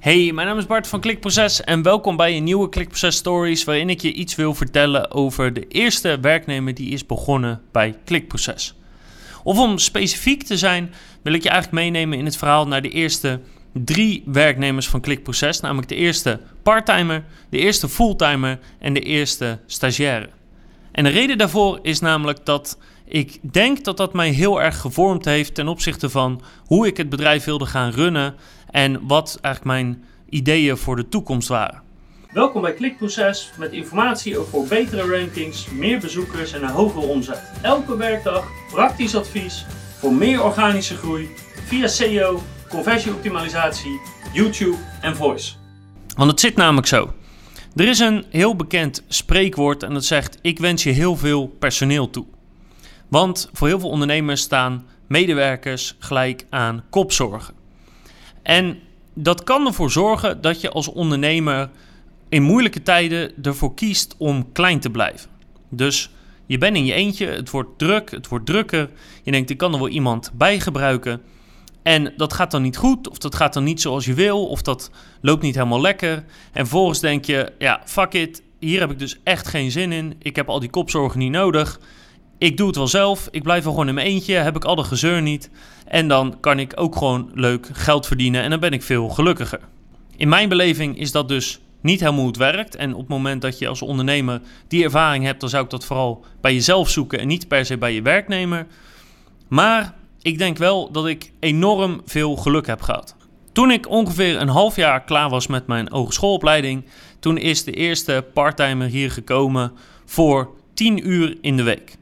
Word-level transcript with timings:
Hey, 0.00 0.32
mijn 0.32 0.46
naam 0.46 0.58
is 0.58 0.66
Bart 0.66 0.86
van 0.86 1.00
Klikproces 1.00 1.60
en 1.60 1.82
welkom 1.82 2.16
bij 2.16 2.36
een 2.36 2.44
nieuwe 2.44 2.68
Klikproces 2.68 3.16
Stories 3.16 3.64
waarin 3.64 3.90
ik 3.90 4.00
je 4.00 4.12
iets 4.12 4.34
wil 4.34 4.54
vertellen 4.54 5.10
over 5.10 5.52
de 5.52 5.68
eerste 5.68 6.18
werknemer 6.20 6.74
die 6.74 6.90
is 6.90 7.06
begonnen 7.06 7.60
bij 7.72 7.98
Klikproces. 8.04 8.74
Of 9.42 9.58
om 9.58 9.78
specifiek 9.78 10.42
te 10.42 10.56
zijn, 10.56 10.92
wil 11.22 11.32
ik 11.32 11.42
je 11.42 11.48
eigenlijk 11.48 11.82
meenemen 11.82 12.18
in 12.18 12.24
het 12.24 12.36
verhaal 12.36 12.66
naar 12.66 12.82
de 12.82 12.88
eerste 12.88 13.40
drie 13.72 14.22
werknemers 14.26 14.88
van 14.88 15.00
Klikproces, 15.00 15.60
namelijk 15.60 15.88
de 15.88 15.94
eerste 15.94 16.40
parttimer, 16.62 17.24
de 17.50 17.58
eerste 17.58 17.88
fulltimer 17.88 18.58
en 18.78 18.92
de 18.92 19.00
eerste 19.00 19.58
stagiaire. 19.66 20.28
En 20.92 21.04
de 21.04 21.10
reden 21.10 21.38
daarvoor 21.38 21.78
is 21.82 22.00
namelijk 22.00 22.44
dat 22.44 22.78
ik 23.04 23.38
denk 23.52 23.84
dat 23.84 23.96
dat 23.96 24.12
mij 24.12 24.28
heel 24.28 24.62
erg 24.62 24.80
gevormd 24.80 25.24
heeft 25.24 25.54
ten 25.54 25.68
opzichte 25.68 26.10
van 26.10 26.42
hoe 26.64 26.86
ik 26.86 26.96
het 26.96 27.08
bedrijf 27.08 27.44
wilde 27.44 27.66
gaan 27.66 27.90
runnen 27.90 28.34
en 28.70 29.06
wat 29.06 29.38
eigenlijk 29.40 29.76
mijn 29.76 30.04
ideeën 30.28 30.76
voor 30.76 30.96
de 30.96 31.08
toekomst 31.08 31.48
waren. 31.48 31.82
Welkom 32.32 32.62
bij 32.62 32.74
Klikproces 32.74 33.52
met 33.58 33.72
informatie 33.72 34.38
over 34.38 34.68
betere 34.68 35.18
rankings, 35.18 35.70
meer 35.70 36.00
bezoekers 36.00 36.52
en 36.52 36.62
een 36.62 36.68
hogere 36.68 37.06
omzet. 37.06 37.52
Elke 37.62 37.96
werkdag 37.96 38.46
praktisch 38.72 39.14
advies 39.14 39.66
voor 39.98 40.12
meer 40.12 40.42
organische 40.42 40.96
groei 40.96 41.28
via 41.66 41.86
SEO, 41.86 42.42
conversieoptimalisatie, 42.68 44.00
YouTube 44.32 44.76
en 45.00 45.16
voice. 45.16 45.52
Want 46.16 46.30
het 46.30 46.40
zit 46.40 46.56
namelijk 46.56 46.86
zo. 46.86 47.12
Er 47.76 47.88
is 47.88 47.98
een 47.98 48.24
heel 48.30 48.56
bekend 48.56 49.02
spreekwoord 49.08 49.82
en 49.82 49.94
dat 49.94 50.04
zegt: 50.04 50.38
Ik 50.42 50.58
wens 50.58 50.82
je 50.82 50.90
heel 50.90 51.16
veel 51.16 51.46
personeel 51.46 52.10
toe. 52.10 52.26
Want 53.08 53.50
voor 53.52 53.68
heel 53.68 53.80
veel 53.80 53.90
ondernemers 53.90 54.40
staan 54.40 54.86
medewerkers 55.06 55.96
gelijk 55.98 56.46
aan 56.50 56.84
kopzorgen. 56.90 57.59
En 58.50 58.78
dat 59.14 59.44
kan 59.44 59.66
ervoor 59.66 59.90
zorgen 59.90 60.40
dat 60.40 60.60
je 60.60 60.70
als 60.70 60.88
ondernemer 60.88 61.70
in 62.28 62.42
moeilijke 62.42 62.82
tijden 62.82 63.32
ervoor 63.42 63.74
kiest 63.74 64.14
om 64.18 64.52
klein 64.52 64.80
te 64.80 64.90
blijven. 64.90 65.30
Dus 65.68 66.10
je 66.46 66.58
bent 66.58 66.76
in 66.76 66.84
je 66.84 66.92
eentje, 66.92 67.26
het 67.26 67.50
wordt 67.50 67.78
druk, 67.78 68.10
het 68.10 68.28
wordt 68.28 68.46
drukker. 68.46 68.90
Je 69.22 69.30
denkt, 69.30 69.50
ik 69.50 69.56
kan 69.56 69.72
er 69.72 69.78
wel 69.78 69.88
iemand 69.88 70.30
bij 70.34 70.60
gebruiken. 70.60 71.20
En 71.82 72.12
dat 72.16 72.32
gaat 72.32 72.50
dan 72.50 72.62
niet 72.62 72.76
goed, 72.76 73.08
of 73.08 73.18
dat 73.18 73.34
gaat 73.34 73.52
dan 73.52 73.64
niet 73.64 73.80
zoals 73.80 74.04
je 74.04 74.14
wil, 74.14 74.46
of 74.46 74.62
dat 74.62 74.90
loopt 75.20 75.42
niet 75.42 75.54
helemaal 75.54 75.80
lekker. 75.80 76.14
En 76.52 76.66
vervolgens 76.66 77.00
denk 77.00 77.24
je, 77.24 77.52
ja, 77.58 77.82
fuck 77.84 78.12
it, 78.12 78.42
hier 78.58 78.80
heb 78.80 78.90
ik 78.90 78.98
dus 78.98 79.20
echt 79.22 79.48
geen 79.48 79.70
zin 79.70 79.92
in. 79.92 80.14
Ik 80.18 80.36
heb 80.36 80.48
al 80.48 80.60
die 80.60 80.70
kopzorgen 80.70 81.18
niet 81.18 81.32
nodig. 81.32 81.80
Ik 82.40 82.56
doe 82.56 82.66
het 82.66 82.76
wel 82.76 82.88
zelf, 82.88 83.28
ik 83.30 83.42
blijf 83.42 83.64
wel 83.64 83.72
gewoon 83.72 83.88
in 83.88 83.94
mijn 83.94 84.06
eentje, 84.06 84.34
heb 84.34 84.56
ik 84.56 84.64
al 84.64 84.74
de 84.74 84.84
gezeur 84.84 85.22
niet. 85.22 85.50
En 85.84 86.08
dan 86.08 86.40
kan 86.40 86.58
ik 86.58 86.72
ook 86.74 86.96
gewoon 86.96 87.30
leuk 87.34 87.68
geld 87.72 88.06
verdienen 88.06 88.42
en 88.42 88.50
dan 88.50 88.60
ben 88.60 88.72
ik 88.72 88.82
veel 88.82 89.08
gelukkiger. 89.08 89.60
In 90.16 90.28
mijn 90.28 90.48
beleving 90.48 90.98
is 90.98 91.12
dat 91.12 91.28
dus 91.28 91.60
niet 91.80 92.00
helemaal 92.00 92.20
hoe 92.20 92.28
het 92.28 92.36
werkt. 92.36 92.76
En 92.76 92.92
op 92.92 93.00
het 93.00 93.08
moment 93.08 93.42
dat 93.42 93.58
je 93.58 93.68
als 93.68 93.82
ondernemer 93.82 94.40
die 94.68 94.84
ervaring 94.84 95.24
hebt, 95.24 95.40
dan 95.40 95.48
zou 95.48 95.64
ik 95.64 95.70
dat 95.70 95.84
vooral 95.84 96.24
bij 96.40 96.54
jezelf 96.54 96.90
zoeken 96.90 97.18
en 97.18 97.26
niet 97.26 97.48
per 97.48 97.66
se 97.66 97.78
bij 97.78 97.94
je 97.94 98.02
werknemer. 98.02 98.66
Maar 99.48 99.94
ik 100.22 100.38
denk 100.38 100.58
wel 100.58 100.90
dat 100.92 101.06
ik 101.06 101.32
enorm 101.40 102.00
veel 102.04 102.36
geluk 102.36 102.66
heb 102.66 102.82
gehad. 102.82 103.16
Toen 103.52 103.70
ik 103.70 103.88
ongeveer 103.88 104.40
een 104.40 104.48
half 104.48 104.76
jaar 104.76 105.04
klaar 105.04 105.28
was 105.28 105.46
met 105.46 105.66
mijn 105.66 105.88
hogeschoolopleiding, 105.90 106.84
toen 107.18 107.38
is 107.38 107.64
de 107.64 107.72
eerste 107.72 108.24
parttimer 108.34 108.88
hier 108.88 109.10
gekomen 109.10 109.72
voor 110.04 110.50
10 110.74 111.08
uur 111.08 111.38
in 111.40 111.56
de 111.56 111.62
week. 111.62 111.98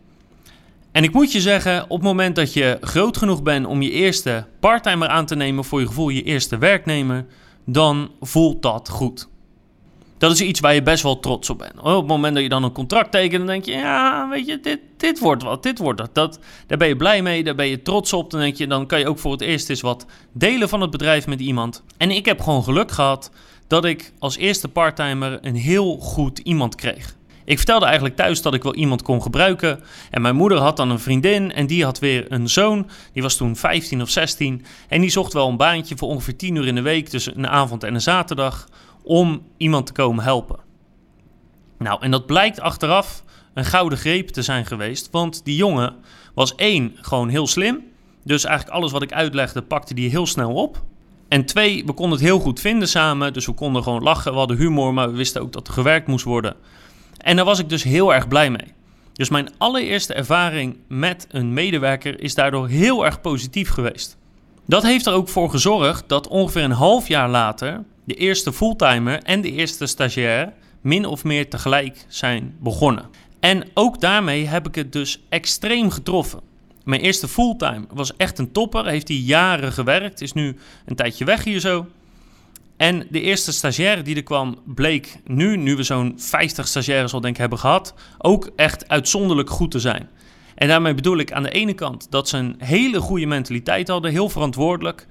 En 0.93 1.05
ik 1.05 1.13
moet 1.13 1.33
je 1.33 1.41
zeggen, 1.41 1.83
op 1.83 1.91
het 1.91 2.03
moment 2.03 2.37
dat 2.37 2.53
je 2.53 2.79
groot 2.81 3.17
genoeg 3.17 3.43
bent 3.43 3.67
om 3.67 3.83
je 3.83 3.91
eerste 3.91 4.47
parttimer 4.61 5.09
aan 5.09 5.27
te 5.27 5.37
nemen, 5.37 5.65
voor 5.65 5.81
je 5.81 5.87
gevoel 5.87 6.09
je 6.09 6.23
eerste 6.23 6.59
werknemer, 6.59 7.27
dan 7.65 8.11
voelt 8.21 8.63
dat 8.63 8.89
goed. 8.89 9.29
Dat 10.19 10.33
is 10.33 10.41
iets 10.41 10.61
waar 10.61 10.75
je 10.75 10.83
best 10.83 11.03
wel 11.03 11.21
trots 11.21 11.51
op 11.51 11.59
bent. 11.59 11.79
Op 11.79 11.85
het 11.85 12.07
moment 12.07 12.35
dat 12.35 12.43
je 12.43 12.49
dan 12.49 12.65
een 12.65 12.73
contract 12.73 13.11
tekent, 13.11 13.39
dan 13.39 13.47
denk 13.47 13.65
je, 13.65 13.73
ja, 13.73 14.29
weet 14.29 14.47
je, 14.47 14.61
dit, 14.61 14.81
dit 14.97 15.19
wordt 15.19 15.43
wat, 15.43 15.63
dit 15.63 15.79
wordt 15.79 15.99
dat, 15.99 16.15
dat. 16.15 16.39
Daar 16.67 16.79
ben 16.79 16.89
je 16.89 16.97
blij 16.97 17.23
mee, 17.23 17.45
daar 17.45 17.55
ben 17.55 17.67
je 17.67 17.83
trots 17.83 18.13
op. 18.13 18.31
Dan 18.31 18.41
denk 18.41 18.57
je, 18.57 18.67
dan 18.67 18.87
kan 18.87 18.99
je 18.99 19.09
ook 19.09 19.19
voor 19.19 19.33
het 19.33 19.41
eerst 19.41 19.71
eens 19.71 19.81
wat 19.81 20.07
delen 20.33 20.69
van 20.69 20.81
het 20.81 20.91
bedrijf 20.91 21.27
met 21.27 21.41
iemand. 21.41 21.83
En 21.97 22.11
ik 22.11 22.25
heb 22.25 22.41
gewoon 22.41 22.63
geluk 22.63 22.91
gehad 22.91 23.31
dat 23.67 23.85
ik 23.85 24.13
als 24.19 24.37
eerste 24.37 24.69
parttimer 24.69 25.39
een 25.43 25.57
heel 25.57 25.97
goed 25.97 26.39
iemand 26.39 26.75
kreeg. 26.75 27.17
Ik 27.49 27.57
vertelde 27.57 27.85
eigenlijk 27.85 28.17
thuis 28.17 28.43
dat 28.43 28.55
ik 28.55 28.63
wel 28.63 28.75
iemand 28.75 29.03
kon 29.03 29.23
gebruiken. 29.23 29.81
En 30.11 30.23
mijn 30.23 30.37
moeder 30.37 30.59
had 30.59 30.77
dan 30.77 30.91
een 30.91 30.99
vriendin 30.99 31.53
en 31.53 31.67
die 31.67 31.85
had 31.85 31.99
weer 31.99 32.33
een 32.33 32.49
zoon. 32.49 32.91
Die 33.13 33.23
was 33.23 33.37
toen 33.37 33.57
15 33.57 34.03
of 34.03 34.11
16. 34.11 34.65
En 34.89 35.01
die 35.01 35.11
zocht 35.11 35.33
wel 35.33 35.49
een 35.49 35.57
baantje 35.57 35.97
voor 35.97 36.09
ongeveer 36.09 36.37
10 36.37 36.55
uur 36.55 36.67
in 36.67 36.75
de 36.75 36.83
week, 36.83 37.09
tussen 37.09 37.39
een 37.39 37.49
avond 37.49 37.85
en 37.85 37.95
een 37.95 38.01
zaterdag, 38.01 38.69
om 39.03 39.43
iemand 39.57 39.87
te 39.87 39.93
komen 39.93 40.25
helpen. 40.25 40.59
Nou, 41.79 42.03
en 42.03 42.11
dat 42.11 42.27
blijkt 42.27 42.61
achteraf 42.61 43.25
een 43.55 43.65
gouden 43.65 43.99
greep 43.99 44.29
te 44.29 44.43
zijn 44.43 44.67
geweest. 44.67 45.09
Want 45.11 45.45
die 45.45 45.57
jongen 45.57 45.95
was 46.35 46.55
één, 46.55 46.93
gewoon 47.01 47.29
heel 47.29 47.47
slim. 47.47 47.85
Dus 48.25 48.45
eigenlijk 48.45 48.77
alles 48.77 48.93
wat 48.93 49.03
ik 49.03 49.13
uitlegde 49.13 49.63
pakte 49.63 49.95
die 49.95 50.11
heel 50.11 50.27
snel 50.27 50.55
op. 50.55 50.83
En 51.29 51.45
twee, 51.45 51.85
we 51.87 51.93
konden 51.93 52.19
het 52.19 52.27
heel 52.27 52.39
goed 52.39 52.61
vinden 52.61 52.89
samen. 52.89 53.33
Dus 53.33 53.47
we 53.47 53.53
konden 53.53 53.83
gewoon 53.83 54.03
lachen, 54.03 54.33
we 54.33 54.39
hadden 54.39 54.57
humor, 54.57 54.95
maar 54.95 55.11
we 55.11 55.17
wisten 55.17 55.43
ook 55.43 55.53
dat 55.53 55.67
er 55.67 55.73
gewerkt 55.73 56.07
moest 56.07 56.25
worden. 56.25 56.57
En 57.19 57.37
daar 57.37 57.45
was 57.45 57.59
ik 57.59 57.69
dus 57.69 57.83
heel 57.83 58.15
erg 58.15 58.29
blij 58.29 58.51
mee. 58.51 58.75
Dus 59.13 59.29
mijn 59.29 59.51
allereerste 59.59 60.15
ervaring 60.15 60.77
met 60.89 61.27
een 61.31 61.53
medewerker 61.53 62.21
is 62.21 62.35
daardoor 62.35 62.69
heel 62.69 63.05
erg 63.05 63.21
positief 63.21 63.69
geweest. 63.69 64.17
Dat 64.67 64.83
heeft 64.83 65.07
er 65.07 65.13
ook 65.13 65.29
voor 65.29 65.51
gezorgd 65.51 66.09
dat 66.09 66.29
ongeveer 66.29 66.63
een 66.63 66.71
half 66.71 67.09
jaar 67.09 67.29
later 67.29 67.85
de 68.05 68.15
eerste 68.15 68.53
fulltimer 68.53 69.23
en 69.23 69.41
de 69.41 69.53
eerste 69.53 69.87
stagiair 69.87 70.53
min 70.81 71.07
of 71.07 71.25
meer 71.25 71.51
tegelijk 71.51 72.05
zijn 72.09 72.57
begonnen. 72.61 73.05
En 73.41 73.65
ook 73.75 74.01
daarmee 74.01 74.47
heb 74.47 74.67
ik 74.67 74.75
het 74.75 74.93
dus 74.93 75.23
extreem 75.29 75.91
getroffen. 75.91 76.41
Mijn 76.85 77.01
eerste 77.01 77.29
fulltime 77.29 77.87
was 77.93 78.17
echt 78.17 78.39
een 78.39 78.53
topper, 78.53 78.87
heeft 78.87 79.09
hij 79.09 79.17
jaren 79.17 79.73
gewerkt, 79.73 80.21
is 80.21 80.33
nu 80.33 80.57
een 80.85 80.97
tijdje 80.97 81.25
weg 81.25 81.45
hier 81.45 81.61
zo. 81.61 81.87
En 82.79 83.07
de 83.11 83.21
eerste 83.21 83.53
stagiaire 83.53 84.03
die 84.03 84.17
er 84.17 84.23
kwam, 84.23 84.59
bleek 84.65 85.19
nu, 85.25 85.57
nu 85.57 85.77
we 85.77 85.83
zo'n 85.83 86.15
50 86.17 86.69
stagiaires 86.69 87.13
al 87.13 87.21
denk 87.21 87.35
ik 87.35 87.41
hebben 87.41 87.59
gehad, 87.59 87.95
ook 88.19 88.51
echt 88.57 88.89
uitzonderlijk 88.89 89.51
goed 89.51 89.71
te 89.71 89.79
zijn. 89.79 90.09
En 90.55 90.69
daarmee 90.69 90.95
bedoel 90.95 91.19
ik 91.19 91.33
aan 91.33 91.43
de 91.43 91.51
ene 91.51 91.75
kant 91.75 92.11
dat 92.11 92.29
ze 92.29 92.37
een 92.37 92.55
hele 92.59 93.01
goede 93.01 93.27
mentaliteit 93.27 93.89
hadden, 93.89 94.11
heel 94.11 94.29
verantwoordelijk. 94.29 95.07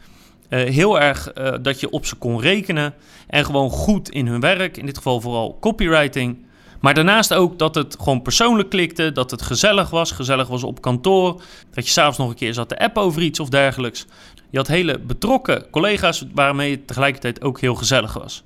Uh, 0.50 0.64
heel 0.64 1.00
erg 1.00 1.38
uh, 1.38 1.54
dat 1.62 1.80
je 1.80 1.90
op 1.90 2.06
ze 2.06 2.16
kon 2.16 2.42
rekenen 2.42 2.94
en 3.28 3.46
gewoon 3.46 3.70
goed 3.70 4.10
in 4.10 4.28
hun 4.28 4.40
werk, 4.40 4.78
in 4.78 4.86
dit 4.86 4.98
geval 4.98 5.22
vooral 5.22 5.58
copywriting. 5.60 6.46
Maar 6.80 6.94
daarnaast 6.94 7.34
ook 7.34 7.60
dat 7.60 7.76
het 7.76 7.96
gewoon 8.00 8.22
persoonlijk 8.22 8.70
klikte, 8.70 9.12
dat 9.12 9.32
het 9.32 9.42
gezellig 9.42 9.90
was, 9.90 10.12
gezellig 10.12 10.48
was 10.48 10.64
op 10.64 10.82
kantoor, 10.82 11.42
dat 11.74 11.86
je 11.86 11.92
s'avonds 11.92 12.18
nog 12.18 12.30
een 12.30 12.36
keer 12.36 12.54
zat 12.54 12.70
te 12.70 12.80
app 12.80 12.98
over 12.98 13.22
iets 13.22 13.40
of 13.40 13.50
dergelijks. 13.50 14.06
Je 14.50 14.58
had 14.58 14.68
hele 14.68 15.00
betrokken 15.00 15.70
collega's 15.70 16.26
waarmee 16.34 16.72
het 16.72 16.88
tegelijkertijd 16.88 17.42
ook 17.42 17.60
heel 17.60 17.76
gezellig 17.76 18.14
was. 18.14 18.44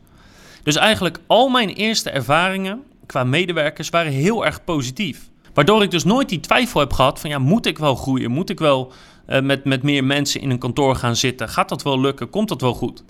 Dus 0.63 0.75
eigenlijk 0.75 1.19
al 1.27 1.49
mijn 1.49 1.69
eerste 1.69 2.09
ervaringen 2.09 2.83
qua 3.05 3.23
medewerkers 3.23 3.89
waren 3.89 4.11
heel 4.11 4.45
erg 4.45 4.63
positief. 4.63 5.29
Waardoor 5.53 5.83
ik 5.83 5.91
dus 5.91 6.03
nooit 6.03 6.29
die 6.29 6.39
twijfel 6.39 6.79
heb 6.79 6.93
gehad 6.93 7.19
van 7.19 7.29
ja, 7.29 7.39
moet 7.39 7.65
ik 7.65 7.77
wel 7.77 7.95
groeien? 7.95 8.31
Moet 8.31 8.49
ik 8.49 8.59
wel 8.59 8.91
uh, 9.29 9.41
met, 9.41 9.65
met 9.65 9.83
meer 9.83 10.03
mensen 10.03 10.41
in 10.41 10.49
een 10.49 10.59
kantoor 10.59 10.95
gaan 10.95 11.15
zitten? 11.15 11.49
Gaat 11.49 11.69
dat 11.69 11.83
wel 11.83 11.99
lukken? 11.99 12.29
Komt 12.29 12.49
dat 12.49 12.61
wel 12.61 12.73
goed? 12.73 13.03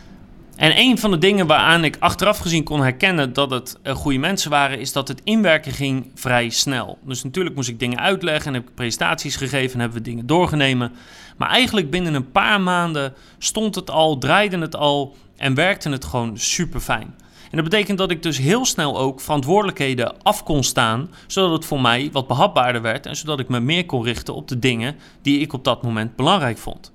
En 0.62 0.78
een 0.78 0.98
van 0.98 1.12
de 1.12 1.18
dingen 1.18 1.48
waaraan 1.48 1.84
ik 1.84 1.96
achteraf 2.00 2.38
gezien 2.38 2.64
kon 2.64 2.82
herkennen 2.82 3.34
dat 3.34 3.52
het 3.52 3.80
uh, 3.84 3.94
goede 3.94 4.18
mensen 4.18 4.50
waren, 4.50 4.80
is 4.80 4.92
dat 4.92 5.08
het 5.08 5.22
inwerken 5.24 5.72
ging 5.72 6.12
vrij 6.16 6.50
snel. 6.50 6.98
Dus 7.06 7.24
natuurlijk 7.24 7.56
moest 7.56 7.70
ik 7.70 7.80
dingen 7.80 8.00
uitleggen 8.00 8.48
en 8.48 8.54
heb 8.54 8.70
ik 8.70 8.76
presentaties 8.76 9.36
gegeven 9.36 9.74
en 9.74 9.80
hebben 9.80 9.98
we 9.98 10.10
dingen 10.10 10.26
doorgenomen. 10.26 10.92
Maar 11.38 11.50
eigenlijk 11.50 11.90
binnen 11.90 12.14
een 12.14 12.32
paar 12.32 12.62
maanden 12.62 13.14
stond 13.38 13.76
het 13.76 13.90
al, 13.90 14.18
draaide 14.18 14.58
het 14.58 14.76
al 14.76 15.16
en 15.38 15.54
werkte 15.54 15.90
het 15.90 16.06
gewoon 16.06 16.38
super 16.38 16.80
fijn. 16.80 17.16
En 17.52 17.58
dat 17.58 17.64
betekent 17.64 17.98
dat 17.98 18.12
ik 18.12 18.24
dus 18.24 18.38
heel 18.38 18.66
snel 18.66 19.00
ook 19.00 19.22
verantwoordelijkheden 19.22 20.22
af 20.24 20.44
kon 20.44 20.64
staan, 20.64 21.10
zodat 21.28 21.52
het 21.52 21.66
voor 21.66 21.82
mij 21.82 22.10
wat 22.12 22.28
behapbaarder 22.28 22.82
werd 22.82 23.06
en 23.06 23.16
zodat 23.16 23.40
ik 23.40 23.50
me 23.50 23.60
meer 23.60 23.86
kon 23.86 24.04
richten 24.04 24.36
op 24.36 24.48
de 24.48 24.60
dingen 24.60 24.96
die 25.22 25.40
ik 25.40 25.54
op 25.54 25.64
dat 25.64 25.84
moment 25.84 26.16
belangrijk 26.16 26.58
vond. 26.58 26.92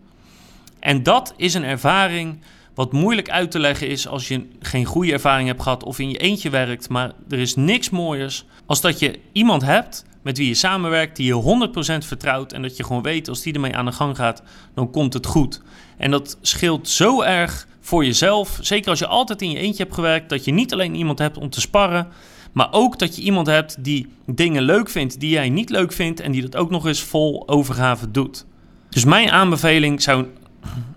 En 0.81 1.03
dat 1.03 1.35
is 1.37 1.55
een 1.55 1.65
ervaring 1.65 2.39
wat 2.77 2.93
moeilijk 2.93 3.31
uit 3.31 3.51
te 3.51 3.59
leggen 3.59 3.89
is 3.89 4.09
als 4.09 4.29
je 4.29 4.47
geen 4.61 4.85
goede 4.85 5.13
ervaring 5.13 5.49
hebt 5.49 5.63
gehad 5.63 5.85
of 5.85 5.99
in 5.99 6.11
je 6.11 6.19
eentje 6.19 6.51
werkt. 6.51 6.89
Maar 6.89 7.13
er 7.29 7.39
is 7.39 7.55
niks 7.55 7.91
mooiers 7.91 8.45
als 8.67 8.81
dat 8.81 8.99
je 8.99 9.19
iemand 9.33 9.63
hebt 9.63 10.05
met 10.23 10.39
wie 10.39 10.49
je 10.49 10.55
samenwerkt, 10.55 11.17
die 11.17 11.27
je 11.27 11.69
100% 12.03 12.07
vertrouwt 12.07 12.53
en 12.53 12.63
dat 12.63 12.77
je 12.77 12.85
gewoon 12.85 13.03
weet 13.03 13.29
als 13.29 13.43
die 13.43 13.53
ermee 13.53 13.77
aan 13.77 13.85
de 13.85 13.93
gang 13.93 14.17
gaat, 14.17 14.43
dan 14.75 14.91
komt 14.91 15.13
het 15.13 15.27
goed. 15.27 15.63
En 15.97 16.11
dat 16.11 16.39
scheelt 16.41 16.89
zo 16.89 17.23
erg 17.23 17.67
voor 17.81 18.05
jezelf, 18.05 18.59
zeker 18.61 18.91
als 18.91 18.99
je 18.99 19.07
altijd 19.07 19.43
in 19.43 19.51
je 19.51 19.59
eentje 19.59 19.83
hebt 19.83 19.95
gewerkt, 19.95 20.29
dat 20.29 20.45
je 20.45 20.53
niet 20.53 20.73
alleen 20.73 20.95
iemand 20.95 21.19
hebt 21.19 21.39
om 21.39 21.51
te 21.51 21.61
sparren, 21.61 22.09
maar 22.53 22.69
ook 22.71 22.99
dat 22.99 23.17
je 23.17 23.23
iemand 23.23 23.47
hebt 23.47 23.85
die 23.85 24.07
dingen 24.27 24.63
leuk 24.63 24.89
vindt 24.89 25.21
die 25.21 25.31
jij 25.31 25.49
niet 25.49 25.71
leuk 25.71 25.93
vindt 25.93 26.21
en 26.21 26.33
die 26.33 26.43
dat 26.43 26.57
ook 26.57 26.71
nog 26.71 26.87
eens 26.87 27.01
vol 27.01 27.49
overgave 27.49 28.11
doet. 28.11 28.47
Dus 28.89 29.05
mijn 29.05 29.31
aanbeveling 29.31 30.03
zou 30.03 30.27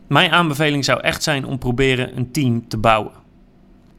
mijn 0.09 0.31
aanbeveling 0.31 0.85
zou 0.85 0.99
echt 0.99 1.23
zijn 1.23 1.45
om 1.45 1.57
proberen 1.57 2.17
een 2.17 2.31
team 2.31 2.67
te 2.67 2.77
bouwen. 2.77 3.11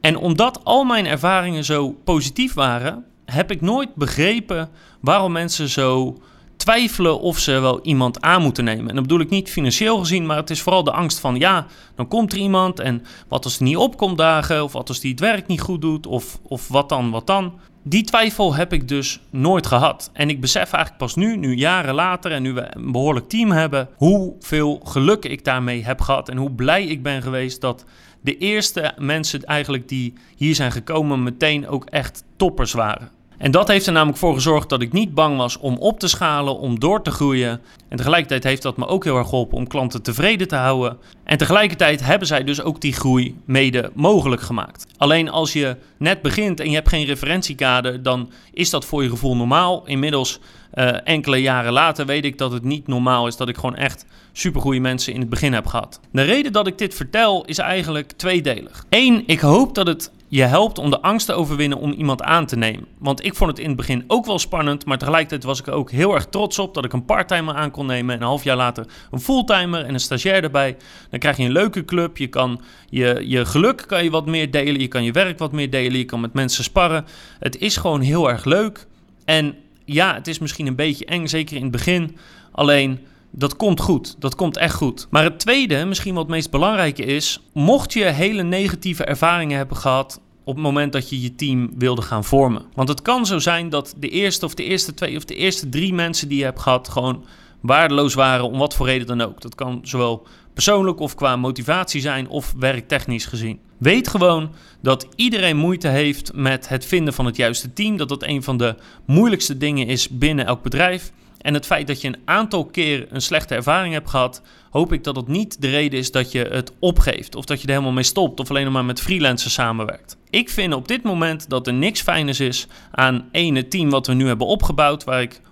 En 0.01 0.17
omdat 0.17 0.65
al 0.65 0.85
mijn 0.85 1.07
ervaringen 1.07 1.65
zo 1.65 1.91
positief 2.05 2.55
waren, 2.55 3.05
heb 3.25 3.51
ik 3.51 3.61
nooit 3.61 3.95
begrepen 3.95 4.69
waarom 5.01 5.33
mensen 5.33 5.69
zo 5.69 6.19
twijfelen 6.57 7.21
of 7.21 7.39
ze 7.39 7.61
wel 7.61 7.81
iemand 7.83 8.21
aan 8.21 8.43
moeten 8.43 8.65
nemen. 8.65 8.89
En 8.89 8.95
dat 8.95 9.03
bedoel 9.03 9.21
ik 9.21 9.31
niet 9.31 9.51
financieel 9.51 9.99
gezien, 9.99 10.27
maar 10.27 10.37
het 10.37 10.51
is 10.51 10.63
vooral 10.63 10.85
de 10.85 10.93
angst 10.93 11.19
van 11.19 11.37
ja, 11.37 11.67
dan 11.95 12.09
komt 12.09 12.33
er 12.33 12.39
iemand 12.39 12.81
en 12.81 13.03
wat 13.29 13.45
als 13.45 13.59
hij 13.59 13.67
niet 13.67 13.77
opkomt 13.77 14.19
dagen, 14.19 14.63
of 14.65 14.73
wat 14.73 14.89
als 14.89 15.01
hij 15.03 15.11
het 15.11 15.21
werk 15.21 15.47
niet 15.47 15.61
goed 15.61 15.81
doet, 15.81 16.07
of, 16.07 16.39
of 16.43 16.69
wat 16.69 16.89
dan, 16.89 17.11
wat 17.11 17.27
dan. 17.27 17.53
Die 17.83 18.05
twijfel 18.05 18.55
heb 18.55 18.73
ik 18.73 18.89
dus 18.89 19.21
nooit 19.31 19.67
gehad. 19.67 20.11
En 20.13 20.29
ik 20.29 20.41
besef 20.41 20.73
eigenlijk 20.73 20.97
pas 20.97 21.15
nu, 21.15 21.37
nu 21.37 21.55
jaren 21.55 21.95
later 21.95 22.33
en 22.33 22.43
nu 22.43 22.53
we 22.53 22.67
een 22.71 22.93
behoorlijk 22.93 23.29
team 23.29 23.51
hebben, 23.51 23.89
hoeveel 23.97 24.81
geluk 24.85 25.25
ik 25.25 25.45
daarmee 25.45 25.85
heb 25.85 26.01
gehad 26.01 26.29
en 26.29 26.37
hoe 26.37 26.51
blij 26.51 26.85
ik 26.85 27.03
ben 27.03 27.23
geweest 27.23 27.61
dat 27.61 27.85
de 28.21 28.39
eerste 28.39 28.95
mensen 28.99 29.45
eigenlijk 29.45 29.89
die 29.89 30.13
hier 30.37 30.55
zijn 30.55 30.73
gekomen 30.73 31.23
meteen 31.23 31.69
ook 31.69 31.85
echt 31.85 32.25
toppers 32.37 32.73
waren. 32.73 33.11
En 33.41 33.51
dat 33.51 33.69
heeft 33.69 33.87
er 33.87 33.93
namelijk 33.93 34.19
voor 34.19 34.35
gezorgd 34.35 34.69
dat 34.69 34.83
ik 34.83 34.93
niet 34.93 35.15
bang 35.15 35.37
was 35.37 35.59
om 35.59 35.77
op 35.79 35.99
te 35.99 36.09
schalen, 36.09 36.59
om 36.59 36.79
door 36.79 37.03
te 37.03 37.11
groeien. 37.11 37.61
En 37.89 37.97
tegelijkertijd 37.97 38.45
heeft 38.45 38.63
dat 38.63 38.77
me 38.77 38.87
ook 38.87 39.05
heel 39.05 39.17
erg 39.17 39.29
geholpen 39.29 39.57
om 39.57 39.67
klanten 39.67 40.03
tevreden 40.03 40.49
te 40.49 40.57
houden. 40.57 40.99
En 41.25 41.39
tegelijkertijd 41.39 42.05
hebben 42.05 42.27
zij 42.29 42.45
dus 42.45 42.63
ook 42.63 42.81
die 42.81 42.93
groei 42.93 43.37
mede 43.45 43.91
mogelijk 43.95 44.43
gemaakt. 44.43 44.87
Alleen 44.97 45.31
als 45.31 45.53
je 45.53 45.77
net 45.99 46.23
begint 46.23 46.61
en 46.61 46.69
je 46.69 46.75
hebt 46.75 46.89
geen 46.89 47.05
referentiekader, 47.05 48.03
dan 48.03 48.31
is 48.53 48.71
dat 48.71 48.85
voor 48.85 49.03
je 49.03 49.09
gevoel 49.09 49.37
normaal. 49.37 49.87
Inmiddels 49.87 50.41
uh, 50.75 51.09
enkele 51.09 51.37
jaren 51.37 51.73
later 51.73 52.07
weet 52.07 52.25
ik 52.25 52.39
dat 52.39 52.53
het 52.53 52.65
niet 52.65 52.87
normaal 52.87 53.27
is 53.27 53.37
dat 53.37 53.49
ik 53.49 53.57
gewoon 53.57 53.77
echt 53.77 54.07
supergoeie 54.33 54.81
mensen 54.81 55.13
in 55.13 55.21
het 55.21 55.29
begin 55.29 55.53
heb 55.53 55.67
gehad. 55.67 56.01
De 56.13 56.23
reden 56.23 56.53
dat 56.53 56.67
ik 56.67 56.79
dit 56.79 56.95
vertel 56.95 57.45
is 57.45 57.59
eigenlijk 57.59 58.13
tweedelig. 58.13 58.85
Eén, 58.89 59.23
ik 59.27 59.41
hoop 59.41 59.75
dat 59.75 59.87
het 59.87 60.11
je 60.31 60.43
helpt 60.43 60.79
om 60.79 60.91
de 60.91 61.01
angst 61.01 61.27
te 61.27 61.33
overwinnen 61.33 61.79
om 61.79 61.93
iemand 61.93 62.23
aan 62.23 62.47
te 62.47 62.57
nemen. 62.57 62.87
Want 62.99 63.25
ik 63.25 63.35
vond 63.35 63.51
het 63.51 63.59
in 63.59 63.67
het 63.67 63.77
begin 63.77 64.05
ook 64.07 64.27
wel 64.27 64.39
spannend, 64.39 64.85
maar 64.85 64.99
tegelijkertijd 64.99 65.45
was 65.45 65.61
ik 65.61 65.67
er 65.67 65.73
ook 65.73 65.91
heel 65.91 66.15
erg 66.15 66.27
trots 66.27 66.59
op 66.59 66.75
dat 66.75 66.85
ik 66.85 66.93
een 66.93 67.05
parttimer 67.05 67.55
aan 67.55 67.71
kon 67.71 67.87
nemen 67.87 68.15
en 68.15 68.21
een 68.21 68.27
half 68.27 68.45
jaar 68.45 68.57
later 68.57 68.87
een 69.11 69.21
fulltimer 69.21 69.85
en 69.85 69.95
een 69.95 70.01
stagiair 70.01 70.43
erbij. 70.43 70.77
Dan 71.11 71.19
krijg 71.19 71.37
je 71.37 71.45
een 71.45 71.53
leuke 71.53 71.85
club, 71.85 72.17
je 72.17 72.27
kan 72.27 72.61
je, 72.89 73.23
je 73.27 73.45
geluk 73.45 73.85
kan 73.87 74.05
je 74.05 74.11
wat 74.11 74.27
meer 74.27 74.51
delen, 74.51 74.81
je 74.81 74.89
kan 74.89 75.05
je 75.05 75.13
werk 75.13 75.39
wat 75.39 75.53
meer 75.53 75.71
delen, 75.71 75.99
je 75.99 76.05
kan 76.05 76.21
met 76.21 76.33
mensen 76.33 76.65
sparren. 76.65 77.05
Het 77.39 77.59
is 77.59 77.77
gewoon 77.77 78.01
heel 78.01 78.31
erg 78.31 78.45
leuk 78.45 78.87
en 79.25 79.55
ja, 79.93 80.15
het 80.15 80.27
is 80.27 80.39
misschien 80.39 80.67
een 80.67 80.77
beetje 80.77 81.05
eng, 81.05 81.27
zeker 81.27 81.57
in 81.57 81.63
het 81.63 81.71
begin. 81.71 82.17
Alleen 82.53 82.99
dat 83.31 83.57
komt 83.57 83.81
goed. 83.81 84.15
Dat 84.19 84.35
komt 84.35 84.57
echt 84.57 84.75
goed. 84.75 85.07
Maar 85.11 85.25
het 85.25 85.39
tweede, 85.39 85.85
misschien 85.85 86.15
wat 86.15 86.23
het 86.23 86.33
meest 86.33 86.51
belangrijke 86.51 87.05
is, 87.05 87.41
mocht 87.53 87.93
je 87.93 88.05
hele 88.05 88.43
negatieve 88.43 89.05
ervaringen 89.05 89.57
hebben 89.57 89.77
gehad 89.77 90.21
op 90.45 90.55
het 90.55 90.65
moment 90.65 90.93
dat 90.93 91.11
je 91.11 91.21
je 91.21 91.35
team 91.35 91.71
wilde 91.79 92.03
gaan 92.03 92.25
vormen. 92.25 92.63
Want 92.75 92.89
het 92.89 93.03
kan 93.03 93.27
zo 93.27 93.39
zijn 93.39 93.69
dat 93.69 93.95
de 93.99 94.09
eerste 94.09 94.45
of 94.45 94.55
de 94.55 94.65
eerste 94.65 94.95
twee 94.95 95.17
of 95.17 95.25
de 95.25 95.35
eerste 95.35 95.69
drie 95.69 95.95
mensen 95.95 96.29
die 96.29 96.39
je 96.39 96.45
hebt 96.45 96.61
gehad 96.61 96.89
gewoon 96.89 97.25
waardeloos 97.61 98.15
waren 98.15 98.45
om 98.45 98.59
wat 98.59 98.75
voor 98.75 98.87
reden 98.87 99.07
dan 99.07 99.21
ook. 99.21 99.41
Dat 99.41 99.55
kan 99.55 99.81
zowel 99.83 100.27
persoonlijk 100.55 101.01
of 101.01 101.15
qua 101.15 101.37
motivatie 101.37 102.01
zijn 102.01 102.29
of 102.29 102.55
werktechnisch 102.59 103.27
gezien. 103.27 103.61
Weet 103.79 104.09
gewoon 104.09 104.53
dat 104.83 105.07
iedereen 105.15 105.57
moeite 105.57 105.89
heeft 105.89 106.33
met 106.35 106.69
het 106.69 106.85
vinden 106.85 107.15
van 107.15 107.27
het 107.27 107.37
juiste 107.37 107.73
team. 107.73 107.97
Dat 107.97 108.09
dat 108.09 108.23
een 108.23 108.43
van 108.43 108.57
de 108.57 108.75
moeilijkste 109.05 109.57
dingen 109.57 109.87
is 109.87 110.09
binnen 110.09 110.47
elk 110.47 110.63
bedrijf. 110.63 111.13
En 111.41 111.55
het 111.55 111.67
feit 111.67 111.87
dat 111.87 112.01
je 112.01 112.09
een 112.09 112.21
aantal 112.25 112.65
keer 112.65 113.07
een 113.11 113.23
slechte 113.23 113.55
ervaring 113.55 113.95
hebt 113.95 114.11
gehad, 114.11 114.43
hoop 114.71 114.93
ik 114.93 115.05
dat 115.05 115.17
het 115.17 115.29
niet 115.29 115.61
de 115.61 115.69
reden 115.71 115.99
is 115.99 116.11
dat 116.11 116.33
je 116.33 116.45
het 116.45 116.73
opgeeft. 116.79 117.35
Of 117.35 117.45
dat 117.45 117.61
je 117.61 117.67
er 117.67 117.73
helemaal 117.73 117.93
mee 117.93 118.05
stopt 118.05 118.41
of 118.41 118.51
alleen 118.51 118.65
nog 118.65 118.73
maar 118.73 118.85
met 118.85 119.01
freelancers 119.01 119.55
samenwerkt. 119.55 120.17
Ik 120.31 120.51
vind 120.51 120.75
op 120.75 120.89
dit 120.89 121.03
moment 121.03 121.49
dat 121.49 121.67
er 121.67 121.73
niks 121.73 122.01
fijners 122.01 122.41
is 122.41 122.67
aan 122.91 123.29
ene 123.33 123.69
team 123.69 123.91
wat 123.91 124.07
we 124.07 124.13
nu 124.13 124.27
hebben 124.27 124.47
opgebouwd, 124.47 125.05
waar 125.05 125.23
ik 125.23 125.41
100% 125.41 125.47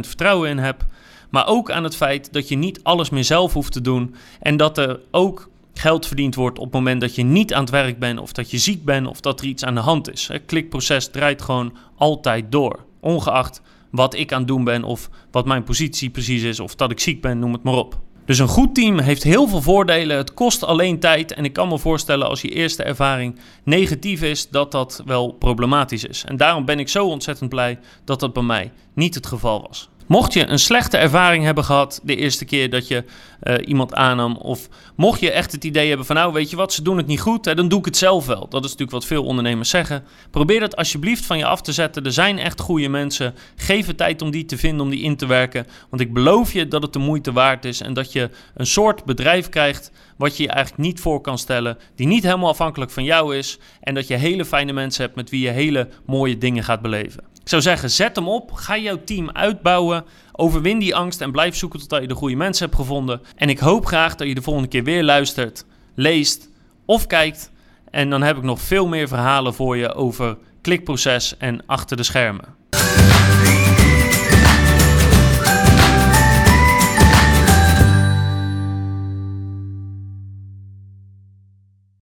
vertrouwen 0.00 0.50
in 0.50 0.58
heb. 0.58 0.86
Maar 1.28 1.46
ook 1.46 1.70
aan 1.70 1.84
het 1.84 1.96
feit 1.96 2.32
dat 2.32 2.48
je 2.48 2.56
niet 2.56 2.80
alles 2.82 3.10
meer 3.10 3.24
zelf 3.24 3.52
hoeft 3.52 3.72
te 3.72 3.80
doen. 3.80 4.14
En 4.40 4.56
dat 4.56 4.78
er 4.78 5.00
ook 5.10 5.48
geld 5.74 6.06
verdiend 6.06 6.34
wordt 6.34 6.58
op 6.58 6.64
het 6.64 6.74
moment 6.74 7.00
dat 7.00 7.14
je 7.14 7.22
niet 7.22 7.54
aan 7.54 7.60
het 7.60 7.70
werk 7.70 7.98
bent, 7.98 8.20
of 8.20 8.32
dat 8.32 8.50
je 8.50 8.58
ziek 8.58 8.84
bent, 8.84 9.06
of 9.06 9.20
dat 9.20 9.40
er 9.40 9.46
iets 9.46 9.64
aan 9.64 9.74
de 9.74 9.80
hand 9.80 10.12
is. 10.12 10.28
Het 10.28 10.42
klikproces 10.46 11.08
draait 11.08 11.42
gewoon 11.42 11.76
altijd 11.96 12.52
door. 12.52 12.84
Ongeacht 13.00 13.62
wat 13.90 14.14
ik 14.14 14.32
aan 14.32 14.38
het 14.38 14.48
doen 14.48 14.64
ben, 14.64 14.84
of 14.84 15.10
wat 15.30 15.46
mijn 15.46 15.64
positie 15.64 16.10
precies 16.10 16.42
is, 16.42 16.60
of 16.60 16.74
dat 16.74 16.90
ik 16.90 17.00
ziek 17.00 17.20
ben, 17.20 17.38
noem 17.38 17.52
het 17.52 17.62
maar 17.62 17.74
op. 17.74 17.98
Dus 18.28 18.38
een 18.38 18.48
goed 18.48 18.74
team 18.74 18.98
heeft 18.98 19.22
heel 19.22 19.48
veel 19.48 19.62
voordelen. 19.62 20.16
Het 20.16 20.34
kost 20.34 20.64
alleen 20.64 20.98
tijd. 20.98 21.32
En 21.32 21.44
ik 21.44 21.52
kan 21.52 21.68
me 21.68 21.78
voorstellen 21.78 22.28
als 22.28 22.40
je 22.40 22.48
eerste 22.48 22.82
ervaring 22.82 23.38
negatief 23.62 24.22
is, 24.22 24.48
dat 24.48 24.72
dat 24.72 25.02
wel 25.06 25.32
problematisch 25.32 26.04
is. 26.04 26.24
En 26.24 26.36
daarom 26.36 26.64
ben 26.64 26.78
ik 26.78 26.88
zo 26.88 27.06
ontzettend 27.06 27.48
blij 27.48 27.78
dat 28.04 28.20
dat 28.20 28.32
bij 28.32 28.42
mij 28.42 28.72
niet 28.94 29.14
het 29.14 29.26
geval 29.26 29.66
was. 29.68 29.88
Mocht 30.08 30.32
je 30.32 30.46
een 30.46 30.58
slechte 30.58 30.96
ervaring 30.96 31.44
hebben 31.44 31.64
gehad 31.64 32.00
de 32.02 32.16
eerste 32.16 32.44
keer 32.44 32.70
dat 32.70 32.88
je 32.88 33.04
uh, 33.42 33.54
iemand 33.64 33.94
aannam, 33.94 34.36
of 34.36 34.68
mocht 34.96 35.20
je 35.20 35.30
echt 35.30 35.52
het 35.52 35.64
idee 35.64 35.88
hebben 35.88 36.06
van 36.06 36.16
nou 36.16 36.32
weet 36.32 36.50
je 36.50 36.56
wat, 36.56 36.72
ze 36.72 36.82
doen 36.82 36.96
het 36.96 37.06
niet 37.06 37.20
goed, 37.20 37.44
hè, 37.44 37.54
dan 37.54 37.68
doe 37.68 37.78
ik 37.78 37.84
het 37.84 37.96
zelf 37.96 38.26
wel. 38.26 38.48
Dat 38.48 38.64
is 38.64 38.70
natuurlijk 38.70 38.90
wat 38.90 39.04
veel 39.04 39.24
ondernemers 39.24 39.70
zeggen. 39.70 40.04
Probeer 40.30 40.60
dat 40.60 40.76
alsjeblieft 40.76 41.26
van 41.26 41.38
je 41.38 41.44
af 41.44 41.60
te 41.60 41.72
zetten. 41.72 42.04
Er 42.04 42.12
zijn 42.12 42.38
echt 42.38 42.60
goede 42.60 42.88
mensen. 42.88 43.34
Geef 43.56 43.86
het 43.86 43.96
tijd 43.96 44.22
om 44.22 44.30
die 44.30 44.44
te 44.44 44.58
vinden, 44.58 44.80
om 44.80 44.90
die 44.90 45.02
in 45.02 45.16
te 45.16 45.26
werken. 45.26 45.66
Want 45.90 46.02
ik 46.02 46.12
beloof 46.12 46.52
je 46.52 46.68
dat 46.68 46.82
het 46.82 46.92
de 46.92 46.98
moeite 46.98 47.32
waard 47.32 47.64
is 47.64 47.80
en 47.80 47.92
dat 47.92 48.12
je 48.12 48.30
een 48.54 48.66
soort 48.66 49.04
bedrijf 49.04 49.48
krijgt 49.48 49.90
wat 50.16 50.36
je 50.36 50.42
je 50.42 50.48
eigenlijk 50.48 50.82
niet 50.82 51.00
voor 51.00 51.20
kan 51.20 51.38
stellen, 51.38 51.78
die 51.94 52.06
niet 52.06 52.22
helemaal 52.22 52.48
afhankelijk 52.48 52.90
van 52.90 53.04
jou 53.04 53.36
is 53.36 53.58
en 53.80 53.94
dat 53.94 54.06
je 54.06 54.14
hele 54.14 54.44
fijne 54.44 54.72
mensen 54.72 55.02
hebt 55.02 55.16
met 55.16 55.30
wie 55.30 55.40
je 55.40 55.50
hele 55.50 55.88
mooie 56.06 56.38
dingen 56.38 56.64
gaat 56.64 56.82
beleven. 56.82 57.24
Ik 57.48 57.54
zou 57.54 57.66
zeggen, 57.66 57.90
zet 57.90 58.16
hem 58.16 58.28
op, 58.28 58.52
ga 58.52 58.76
jouw 58.78 59.04
team 59.04 59.30
uitbouwen, 59.30 60.04
overwin 60.32 60.78
die 60.78 60.96
angst 60.96 61.20
en 61.20 61.32
blijf 61.32 61.56
zoeken 61.56 61.80
totdat 61.80 62.00
je 62.00 62.08
de 62.08 62.14
goede 62.14 62.36
mensen 62.36 62.64
hebt 62.64 62.78
gevonden. 62.78 63.20
En 63.36 63.48
ik 63.48 63.58
hoop 63.58 63.86
graag 63.86 64.14
dat 64.14 64.28
je 64.28 64.34
de 64.34 64.42
volgende 64.42 64.68
keer 64.68 64.84
weer 64.84 65.04
luistert, 65.04 65.64
leest 65.94 66.48
of 66.84 67.06
kijkt. 67.06 67.50
En 67.90 68.10
dan 68.10 68.22
heb 68.22 68.36
ik 68.36 68.42
nog 68.42 68.60
veel 68.60 68.86
meer 68.86 69.08
verhalen 69.08 69.54
voor 69.54 69.76
je 69.76 69.94
over 69.94 70.36
klikproces 70.60 71.36
en 71.36 71.66
achter 71.66 71.96
de 71.96 72.02
schermen. 72.02 72.57